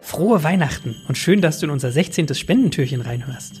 Frohe 0.00 0.42
Weihnachten 0.42 0.96
und 1.08 1.18
schön, 1.18 1.40
dass 1.40 1.58
du 1.58 1.66
in 1.66 1.70
unser 1.70 1.90
16. 1.90 2.34
Spendentürchen 2.34 3.00
reinhörst. 3.00 3.60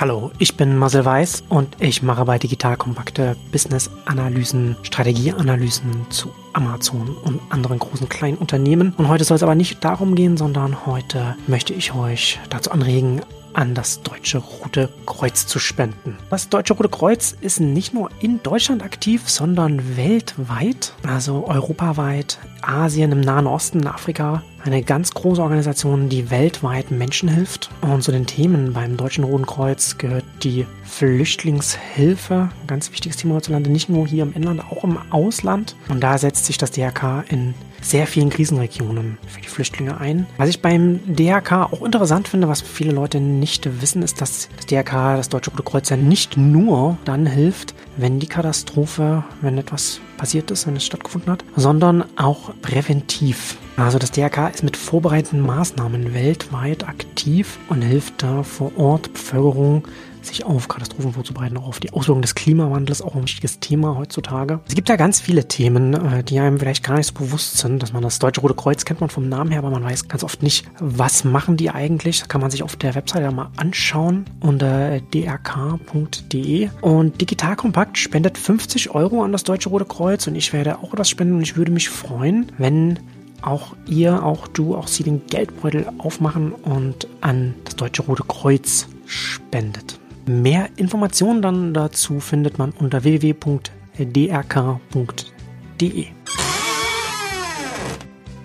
Hallo, 0.00 0.30
ich 0.38 0.56
bin 0.56 0.76
Marcel 0.76 1.04
Weiß 1.04 1.42
und 1.48 1.74
ich 1.80 2.04
mache 2.04 2.24
bei 2.24 2.38
Digital 2.38 2.76
Kompakte 2.76 3.34
Business-Analysen, 3.50 4.76
Strategieanalysen 4.84 6.08
zu 6.08 6.30
Amazon 6.52 7.16
und 7.24 7.40
anderen 7.50 7.80
großen 7.80 8.08
kleinen 8.08 8.36
Unternehmen. 8.36 8.94
Und 8.96 9.08
heute 9.08 9.24
soll 9.24 9.34
es 9.34 9.42
aber 9.42 9.56
nicht 9.56 9.84
darum 9.84 10.14
gehen, 10.14 10.36
sondern 10.36 10.86
heute 10.86 11.34
möchte 11.48 11.72
ich 11.74 11.96
euch 11.96 12.38
dazu 12.48 12.70
anregen, 12.70 13.22
an 13.54 13.74
das 13.74 14.00
Deutsche 14.02 14.38
Rote 14.38 14.88
Kreuz 15.04 15.48
zu 15.48 15.58
spenden. 15.58 16.16
Das 16.30 16.48
Deutsche 16.48 16.74
Rote 16.74 16.90
Kreuz 16.90 17.34
ist 17.40 17.58
nicht 17.58 17.92
nur 17.92 18.10
in 18.20 18.40
Deutschland 18.44 18.84
aktiv, 18.84 19.28
sondern 19.28 19.96
weltweit, 19.96 20.94
also 21.08 21.44
europaweit, 21.48 22.38
Asien, 22.62 23.10
im 23.10 23.20
Nahen 23.20 23.48
Osten, 23.48 23.84
Afrika. 23.88 24.44
Eine 24.64 24.82
ganz 24.82 25.12
große 25.12 25.40
Organisation, 25.40 26.08
die 26.08 26.30
weltweit 26.30 26.90
Menschen 26.90 27.28
hilft. 27.28 27.70
Und 27.80 28.02
zu 28.02 28.10
den 28.10 28.26
Themen 28.26 28.72
beim 28.72 28.96
Deutschen 28.96 29.24
Roten 29.24 29.46
Kreuz 29.46 29.98
gehört 29.98 30.24
die 30.42 30.66
Flüchtlingshilfe. 30.84 32.34
Ein 32.34 32.66
ganz 32.66 32.90
wichtiges 32.90 33.16
Thema 33.16 33.34
hierzulande, 33.34 33.70
nicht 33.70 33.88
nur 33.88 34.06
hier 34.06 34.24
im 34.24 34.32
Inland, 34.32 34.62
auch 34.70 34.84
im 34.84 34.98
Ausland. 35.10 35.76
Und 35.88 36.00
da 36.00 36.18
setzt 36.18 36.46
sich 36.46 36.58
das 36.58 36.72
DRK 36.72 37.24
in 37.28 37.54
sehr 37.80 38.06
vielen 38.06 38.30
Krisenregionen 38.30 39.18
für 39.26 39.40
die 39.40 39.48
Flüchtlinge 39.48 39.98
ein. 40.00 40.26
Was 40.36 40.48
ich 40.48 40.60
beim 40.60 41.00
DRK 41.06 41.72
auch 41.72 41.82
interessant 41.82 42.26
finde, 42.26 42.48
was 42.48 42.60
viele 42.60 42.92
Leute 42.92 43.20
nicht 43.20 43.80
wissen, 43.80 44.02
ist, 44.02 44.20
dass 44.20 44.48
das 44.56 44.66
DRK, 44.66 45.16
das 45.16 45.28
Deutsche 45.28 45.50
Rote 45.50 45.62
Kreuz, 45.62 45.88
ja 45.88 45.96
nicht 45.96 46.36
nur 46.36 46.98
dann 47.04 47.26
hilft, 47.26 47.74
wenn 47.96 48.18
die 48.18 48.26
Katastrophe, 48.26 49.24
wenn 49.40 49.58
etwas 49.58 50.00
passiert 50.18 50.50
ist, 50.50 50.66
wenn 50.66 50.76
es 50.76 50.84
stattgefunden 50.84 51.32
hat, 51.32 51.44
sondern 51.56 52.04
auch 52.16 52.50
präventiv. 52.60 53.56
Also 53.78 53.98
das 53.98 54.10
DRK 54.10 54.48
ist 54.48 54.62
mit 54.62 54.76
vorbereitenden 54.76 55.46
Maßnahmen 55.46 56.12
weltweit 56.12 56.86
aktiv 56.86 57.58
und 57.70 57.80
hilft 57.80 58.22
da 58.22 58.42
vor 58.42 58.76
Ort 58.76 59.12
Bevölkerung 59.14 59.88
sich 60.28 60.44
auf 60.44 60.68
Katastrophen 60.68 61.12
vorzubereiten, 61.12 61.56
auch 61.56 61.66
auf 61.66 61.80
die 61.80 61.92
Auswirkungen 61.92 62.22
des 62.22 62.34
Klimawandels, 62.34 63.02
auch 63.02 63.14
ein 63.14 63.22
wichtiges 63.22 63.58
Thema 63.60 63.96
heutzutage. 63.96 64.60
Es 64.68 64.74
gibt 64.74 64.88
ja 64.88 64.96
ganz 64.96 65.20
viele 65.20 65.48
Themen, 65.48 65.94
äh, 65.94 66.22
die 66.22 66.38
einem 66.38 66.58
vielleicht 66.58 66.84
gar 66.84 66.96
nicht 66.96 67.06
so 67.06 67.14
bewusst 67.14 67.58
sind, 67.58 67.82
dass 67.82 67.92
man 67.92 68.02
das 68.02 68.18
Deutsche 68.18 68.40
Rote 68.40 68.54
Kreuz 68.54 68.84
kennt 68.84 69.00
man 69.00 69.10
vom 69.10 69.28
Namen 69.28 69.50
her, 69.50 69.58
aber 69.58 69.70
man 69.70 69.84
weiß 69.84 70.08
ganz 70.08 70.24
oft 70.24 70.42
nicht, 70.42 70.66
was 70.78 71.24
machen 71.24 71.56
die 71.56 71.70
eigentlich. 71.70 72.20
Das 72.20 72.28
kann 72.28 72.40
man 72.40 72.50
sich 72.50 72.62
auf 72.62 72.76
der 72.76 72.94
Webseite 72.94 73.30
mal 73.30 73.50
anschauen 73.56 74.26
unter 74.40 75.00
drk.de. 75.00 76.68
Und 76.80 77.20
Digital 77.20 77.56
Kompakt 77.56 77.98
spendet 77.98 78.38
50 78.38 78.90
Euro 78.90 79.22
an 79.22 79.32
das 79.32 79.44
Deutsche 79.44 79.68
Rote 79.68 79.84
Kreuz 79.84 80.26
und 80.26 80.34
ich 80.34 80.52
werde 80.52 80.78
auch 80.78 80.92
etwas 80.92 81.10
spenden 81.10 81.34
und 81.34 81.42
ich 81.42 81.56
würde 81.56 81.72
mich 81.72 81.88
freuen, 81.88 82.52
wenn 82.58 82.98
auch 83.42 83.76
ihr, 83.86 84.22
auch 84.24 84.48
du, 84.48 84.74
auch 84.74 84.88
sie 84.88 85.04
den 85.04 85.26
Geldbeutel 85.26 85.86
aufmachen 85.98 86.52
und 86.52 87.06
an 87.20 87.54
das 87.64 87.76
Deutsche 87.76 88.02
Rote 88.02 88.24
Kreuz 88.26 88.88
spendet. 89.06 89.97
Mehr 90.28 90.68
Informationen 90.76 91.40
dann 91.40 91.72
dazu 91.72 92.20
findet 92.20 92.58
man 92.58 92.72
unter 92.72 93.02
www.drk.de. 93.02 93.68